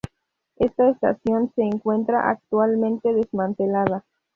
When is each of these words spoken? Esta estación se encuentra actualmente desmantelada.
Esta 0.55 0.89
estación 0.89 1.51
se 1.53 1.61
encuentra 1.61 2.31
actualmente 2.31 3.13
desmantelada. 3.13 4.03